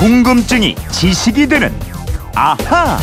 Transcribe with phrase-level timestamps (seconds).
[0.00, 1.70] 궁금증이 지식이 되는
[2.34, 2.96] 아하.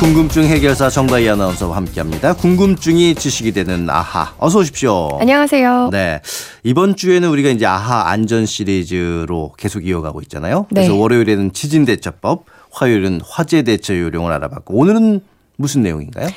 [0.00, 2.32] 궁금증 해결사 정다희 아나운서와 함께합니다.
[2.32, 4.32] 궁금증이 지식이 되는 아하.
[4.38, 5.10] 어서 오십시오.
[5.20, 5.90] 안녕하세요.
[5.92, 6.22] 네.
[6.62, 10.68] 이번 주에는 우리가 이제 아하 안전 시리즈로 계속 이어가고 있잖아요.
[10.70, 10.86] 네.
[10.86, 15.20] 그래서 월요일에는 지진 대처법, 화요일은 화재 대처 요령을 알아봤고 오늘은
[15.58, 16.28] 무슨 내용인가요?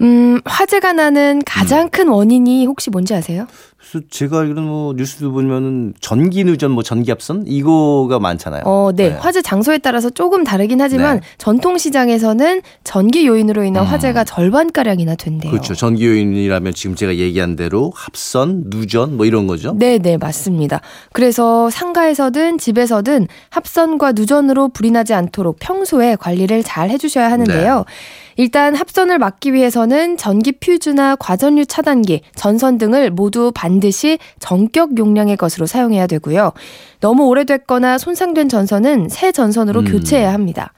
[0.00, 3.46] 음, 화재가 나는 가장 큰 원인이 혹시 뭔지 아세요?
[3.78, 8.62] 그래서 제가 알기로는 뭐 뉴스도 보면은 전기 누전 뭐 전기 합선 이거가 많잖아요.
[8.66, 9.08] 어, 네.
[9.10, 11.26] 화재 장소에 따라서 조금 다르긴 하지만 네.
[11.38, 15.50] 전통 시장에서는 전기 요인으로 인한 화재가 절반 가량이나 된대요.
[15.50, 15.74] 그렇죠.
[15.74, 19.74] 전기 요인이라면 지금 제가 얘기한 대로 합선, 누전 뭐 이런 거죠.
[19.76, 20.80] 네, 네, 맞습니다.
[21.12, 27.84] 그래서 상가에서든 집에서든 합선과 누전으로 불이 나지 않도록 평소에 관리를 잘 해 주셔야 하는데요.
[28.38, 35.66] 일단 합선을 막기 위해서는 전기 퓨즈나 과전류 차단기, 전선 등을 모두 반드시 정격 용량의 것으로
[35.66, 36.52] 사용해야 되고요.
[37.00, 39.84] 너무 오래됐거나 손상된 전선은 새 전선으로 음.
[39.86, 40.72] 교체해야 합니다.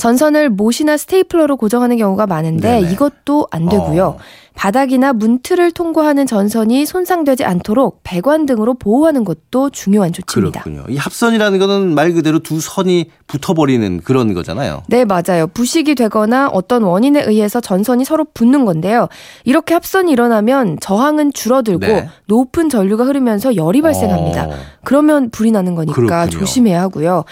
[0.00, 2.92] 전선을 못이나 스테이플러로 고정하는 경우가 많은데 네네.
[2.92, 4.04] 이것도 안 되고요.
[4.04, 4.18] 어.
[4.52, 10.62] 바닥이나 문틀을 통과하는 전선이 손상되지 않도록 배관 등으로 보호하는 것도 중요한 조치입니다.
[10.64, 10.84] 그렇군요.
[10.92, 14.82] 이 합선이라는 거는 말 그대로 두 선이 붙어버리는 그런 거잖아요.
[14.88, 15.46] 네, 맞아요.
[15.46, 19.08] 부식이 되거나 어떤 원인에 의해서 전선이 서로 붙는 건데요.
[19.44, 22.08] 이렇게 합선이 일어나면 저항은 줄어들고 네.
[22.26, 24.44] 높은 전류가 흐르면서 열이 발생합니다.
[24.46, 24.50] 어.
[24.84, 26.30] 그러면 불이 나는 거니까 그렇군요.
[26.38, 27.24] 조심해야 하고요.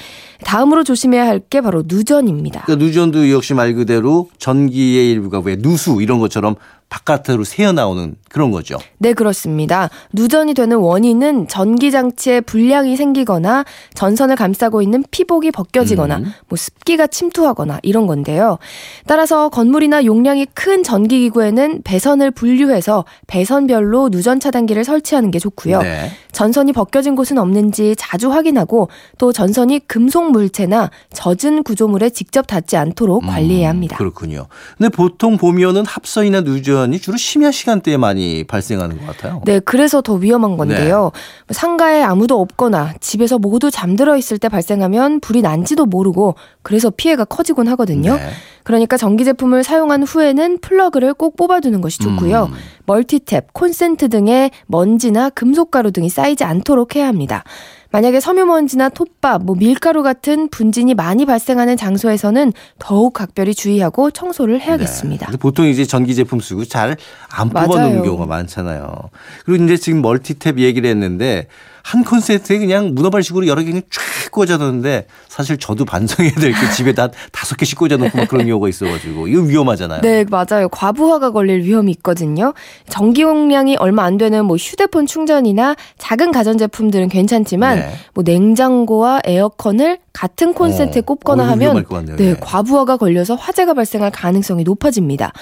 [0.45, 2.58] 다음으로 조심해야 할 게 바로 누전입니다.
[2.65, 6.57] 그러니까 누전도 역시 말 그대로 전기의 일부가 왜 누수 이런 것처럼
[6.91, 8.79] 바깥으로 새어나오는 그런 거죠.
[8.99, 9.91] 네, 그렇습니다.
[10.13, 13.65] 누전이 되는 원인은 전기 장치에 불량이 생기거나
[13.95, 16.33] 전선을 감싸고 있는 피복이 벗겨지거나 음.
[16.49, 18.59] 뭐 습기가 침투하거나 이런 건데요.
[19.07, 25.83] 따라서 건물이나 용량이 큰 전기 기구에는 배선을 분류해서 배선별로 누전 차단기를 설치하는 게 좋고요.
[25.83, 26.11] 네.
[26.33, 33.27] 전선이 벗겨진 곳은 없는지 자주 확인하고 또 전선이 금속 물체나 젖은 구조물에 직접 닿지 않도록
[33.27, 33.97] 관리해야 합니다.
[33.97, 34.47] 음, 그렇군요.
[34.77, 39.43] 근데 보통 보면은 합선이나 누전 이 주로 심야 시간대에 많이 발생하는 것 같아요.
[39.45, 41.13] 네, 그래서 더 위험한 건데요.
[41.51, 47.69] 상가에 아무도 없거나 집에서 모두 잠들어 있을 때 발생하면 불이 난지도 모르고 그래서 피해가 커지곤
[47.69, 48.17] 하거든요.
[48.17, 48.31] 네.
[48.63, 52.51] 그러니까 전기 제품을 사용한 후에는 플러그를 꼭 뽑아두는 것이 좋고요.
[52.53, 52.57] 음.
[52.87, 57.45] 멀티탭, 콘센트 등의 먼지나 금속가루 등이 쌓이지 않도록 해야 합니다.
[57.91, 65.27] 만약에 섬유먼지나 톱밥, 뭐 밀가루 같은 분진이 많이 발생하는 장소에서는 더욱 각별히 주의하고 청소를 해야겠습니다.
[65.27, 66.97] 근데 보통 이제 전기 제품 쓰고 잘
[67.31, 67.49] 안.
[67.49, 68.95] 뽑아놓는 경우가 많잖아요.
[69.45, 71.47] 그리고 이제 지금 멀티탭 얘기를 했는데
[71.83, 74.03] 한 콘센트에 그냥 문어발식으로 여러 개 그냥 쫙
[74.33, 79.29] 꽂아놓는데 사실 저도 반성해야 될 게 집에 다 다섯 개씩 꽂아놓고 막 그런 경우가 있어가지고
[79.29, 80.01] 이거 위험하잖아요.
[80.03, 80.69] 네, 맞아요.
[80.71, 82.53] 과부하가 걸릴 위험이 있거든요.
[82.89, 87.93] 전기 용량이 얼마 안 되는 뭐 휴대폰 충전이나 작은 가전제품들은 괜찮지만 네.
[88.15, 92.17] 뭐 냉장고와 에어컨을 같은 콘센트에 어, 꼽거나 어, 하면 같네요.
[92.17, 92.37] 네, 네.
[92.41, 95.33] 과부하가 걸려서 화재가 발생할 가능성이 높아집니다.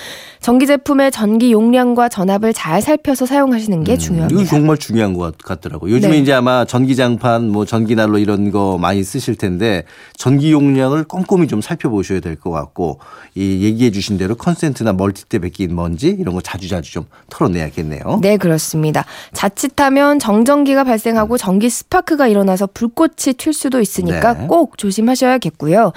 [0.41, 4.41] 전기 제품의 전기 용량과 전압을 잘 살펴서 사용하시는 게 음, 중요합니다.
[4.41, 5.94] 이거 정말 중요한 것 같더라고요.
[5.94, 6.18] 요즘에 네.
[6.26, 9.84] 이제 아마 전기장판, 뭐 전기난로 이런 거 많이 쓰실 텐데
[10.16, 12.98] 전기 용량을 꼼꼼히 좀 살펴보셔야 될 것 같고
[13.37, 18.19] 이 얘기해 주신 대로 컨센트나 멀티탭에 베낀 먼지 이런 거 자주자주 좀 털어내야겠네요.
[18.22, 19.04] 네, 그렇습니다.
[19.34, 24.47] 자칫하면 정전기가 발생하고 전기 스파크가 일어나서 불꽃이 튈 수도 있으니까 네.
[24.48, 25.92] 꼭 조심하셔야겠고요.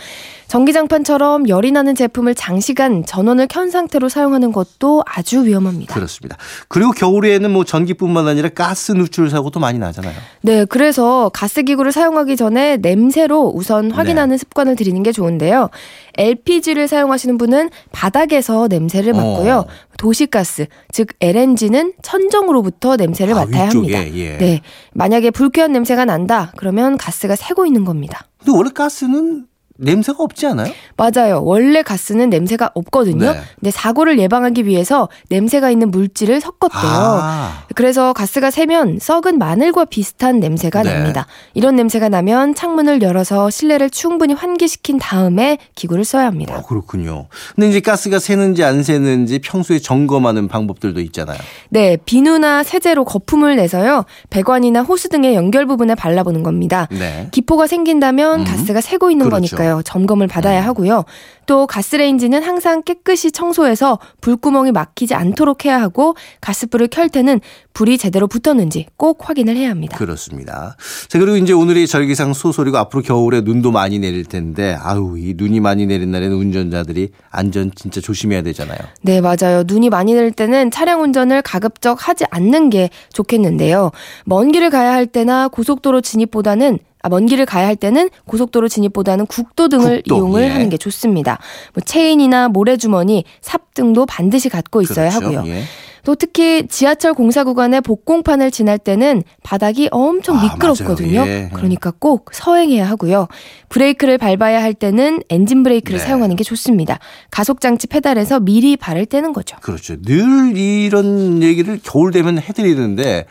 [0.47, 5.94] 전기장판처럼 열이 나는 제품을 장시간 전원을 켠 상태로 사용하는 것도 아주 위험합니다.
[5.94, 6.38] 그렇습니다.
[6.68, 10.16] 그리고 겨울에는 뭐 전기뿐만 아니라 가스 누출 사고도 많이 나잖아요.
[10.41, 15.69] 네, 그래서 가스 기구를 사용하기 전에 냄새로 우선 확인하는 습관을 들이는 게 좋은데요.
[16.18, 19.56] LPG를 사용하시는 분은 바닥에서 냄새를 맡고요.
[19.56, 19.68] 어.
[19.97, 24.18] 도시가스, 즉 LNG는 천정으로부터 냄새를 아, 맡아야 위쪽에, 합니다.
[24.18, 24.38] 예.
[24.38, 24.62] 네,
[24.94, 28.25] 만약에 불쾌한 냄새가 난다, 그러면 가스가 새고 있는 겁니다.
[28.40, 29.49] 근데 원래 가스는
[29.79, 30.72] 냄새가 없지 않아요?
[30.97, 31.41] 맞아요.
[31.44, 33.31] 원래 가스는 냄새가 없거든요.
[33.31, 33.40] 네.
[33.56, 36.81] 근데 사고를 예방하기 위해서 냄새가 있는 물질을 섞었대요.
[36.84, 40.94] 아, 그래서 가스가 새면 썩은 마늘과 비슷한 냄새가 네.
[40.94, 41.25] 납니다.
[41.54, 46.57] 이런 냄새가 나면 창문을 열어서 실내를 충분히 환기시킨 다음에 기구를 써야 합니다.
[46.57, 47.27] 어, 그렇군요.
[47.56, 51.38] 근데 이제 가스가 새는지 안 새는지 평소에 점검하는 방법들도 있잖아요.
[51.69, 54.06] 네, 비누나 세제로 거품을 내서요.
[54.30, 56.88] 배관이나 호스 등의 연결 부분에 발라보는 겁니다.
[56.92, 57.30] 네.
[57.31, 58.45] 기포가 생긴다면 음.
[58.45, 59.56] 가스가 새고 있는 그렇죠.
[59.56, 59.69] 거니까요.
[59.83, 61.06] 점검을 받아야 하고요.
[61.45, 67.42] 또 가스레인지는 항상 깨끗이 청소해서 불구멍이 막히지 않도록 해야 하고 가스불을 켤 때는
[67.74, 69.98] 불이 제대로 붙었는지 꼭 확인을 해야 합니다.
[69.98, 70.75] 그렇습니다.
[71.07, 75.60] 자, 그리고 이제 오늘이 절기상 소소리고 앞으로 겨울에 눈도 많이 내릴 텐데 아우, 이 눈이
[75.60, 78.77] 많이 내린 날에는 운전자들이 안전 진짜 조심해야 되잖아요.
[79.01, 79.63] 네, 맞아요.
[79.66, 83.92] 눈이 많이 내릴 때는 차량 운전을 가급적 하지 않는 게 좋겠는데요.
[84.25, 89.25] 먼 길을 가야 할 때나 고속도로 진입보다는 아, 먼 길을 가야 할 때는 고속도로 진입보다는
[89.25, 90.48] 국도 등을 국도, 이용을 예.
[90.50, 91.40] 하는 게 좋습니다.
[91.74, 95.38] 뭐 체인이나 모래주머니, 삽 등도 반드시 갖고 있어야 그렇죠.
[95.38, 95.51] 하고요.
[95.54, 95.63] 예.
[96.06, 101.19] 또 특히 지하철 공사 구간의 복공판을 지날 때는 바닥이 엄청 아, 미끄럽거든요.
[101.19, 101.31] 맞아요.
[101.31, 101.50] 예.
[101.54, 103.28] 그러니까 꼭 서행해야 하고요.
[103.68, 106.06] 브레이크를 밟아야 할 때는 엔진 브레이크를 네.
[106.06, 107.00] 사용하는 게 좋습니다.
[107.31, 109.57] 가속 장치 페달에서 미리 발을 떼는 거죠.
[109.62, 110.02] 그렇죠.
[110.02, 113.25] 늘 이런 얘기를 겨울 되면 해드리는데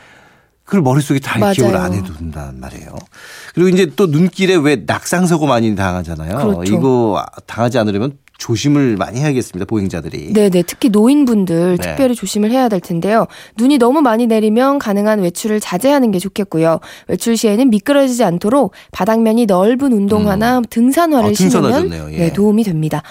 [0.68, 1.54] 그걸 머릿속에 잘 맞아요.
[1.54, 2.94] 기억을 안 해둔단 말이에요.
[3.54, 6.36] 그리고 이제 또 눈길에 왜 낙상사고 많이 당하잖아요.
[6.36, 6.62] 그렇죠.
[6.64, 9.66] 이거 당하지 않으려면 조심을 많이 해야겠습니다.
[9.66, 10.32] 보행자들이.
[10.32, 10.62] 네네.
[10.62, 11.82] 특히 노인분들 네.
[11.82, 13.26] 특별히 조심을 해야 될 텐데요.
[13.58, 16.78] 눈이 너무 많이 내리면 가능한 외출을 자제하는 게 좋겠고요.
[17.08, 22.12] 외출 시에는 미끄러지지 않도록 바닥면이 넓은 운동화나 등산화를 아, 신으면.
[22.12, 22.18] 예.
[22.18, 23.02] 네, 도움이 됩니다.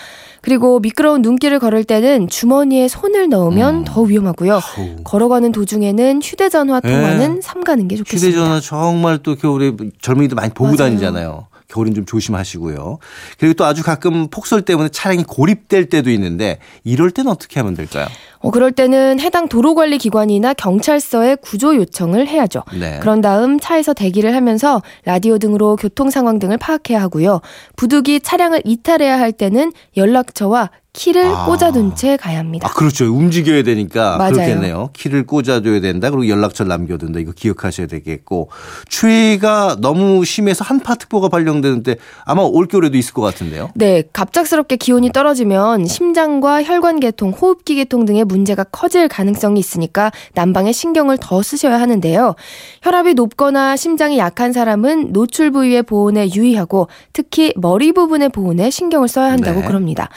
[0.41, 3.83] 그리고 미끄러운 눈길을 걸을 때는 주머니에 손을 넣으면 음.
[3.85, 4.53] 더 위험하고요.
[4.53, 4.95] 아우.
[5.03, 6.89] 걸어가는 도중에는 휴대전화 네.
[6.89, 8.27] 통화는 삼가는 게 좋겠습니다.
[8.39, 10.77] 휴대전화 정말 또 겨울에 젊은이들 많이 보고 맞아요.
[10.77, 11.47] 다니잖아요.
[11.67, 12.99] 겨울엔 좀 조심하시고요.
[13.37, 18.07] 그리고 또 아주 가끔 폭설 때문에 차량이 고립될 때도 있는데 이럴 때는 어떻게 하면 될까요?
[18.39, 22.63] 어, 그럴 때는 해당 도로관리기관이나 경찰서에 구조 요청을 해야죠.
[22.79, 22.99] 네.
[22.99, 27.41] 그런 다음 차에서 대기를 하면서 라디오 등으로 교통 상황 등을 파악해야 하고요.
[27.75, 31.45] 부득이 차량을 이탈해야 할 때는 연락처와 키를 아.
[31.45, 32.67] 꽂아둔 채 가야 합니다.
[32.67, 33.05] 아, 그렇죠.
[33.05, 34.33] 움직여야 되니까 맞아요.
[34.33, 34.89] 그렇겠네요.
[34.93, 36.09] 키를 꽂아줘야 된다.
[36.09, 37.19] 그리고 연락처를 남겨둔다.
[37.19, 38.49] 이거 기억하셔야 되겠고
[38.89, 43.69] 추위가 너무 심해서 한파특보가 발령되는 데 아마 올겨울에도 있을 것 같은데요.
[43.75, 50.71] 네, 갑작스럽게 기온이 떨어지면 심장과 혈관 계통, 호흡기 계통 등의 문제가 커질 가능성이 있으니까 난방에
[50.71, 52.33] 신경을 더 쓰셔야 하는데요.
[52.81, 59.31] 혈압이 높거나 심장이 약한 사람은 노출 부위의 보온에 유의하고 특히 머리 부분의 보온에 신경을 써야
[59.31, 59.67] 한다고 네.
[59.67, 60.09] 그럽니다.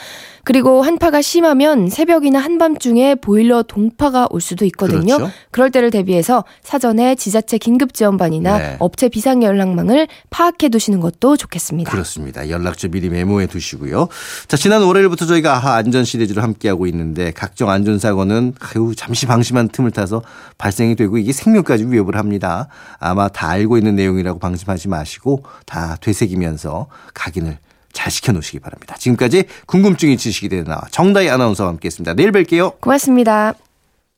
[0.43, 5.17] 그리고 한파가 심하면 새벽이나 한밤중에 보일러 동파가 올 수도 있거든요.
[5.17, 5.31] 그렇죠.
[5.51, 8.75] 그럴 때를 대비해서 사전에 지자체 긴급지원반이나 네.
[8.79, 11.91] 업체 비상연락망을 파악해 두시는 것도 좋겠습니다.
[11.91, 12.49] 그렇습니다.
[12.49, 14.07] 연락처 미리 메모해 두시고요.
[14.47, 19.91] 자, 지난 월요일부터 저희가 아하 안전 시리즈를 함께하고 있는데 각종 안전사고는 아유, 잠시 방심한 틈을
[19.91, 20.23] 타서
[20.57, 22.67] 발생이 되고 이게 생명까지 위협을 합니다.
[22.99, 27.57] 아마 다 알고 있는 내용이라고 방심하지 마시고 다 되새기면서 각인을
[28.01, 28.95] 잘 시켜놓으시기 바랍니다.
[28.97, 32.15] 지금까지 궁금증이 지식이 되는 나와 정다희 아나운서와 함께했습니다.
[32.15, 32.79] 내일 뵐게요.
[32.79, 33.53] 고맙습니다.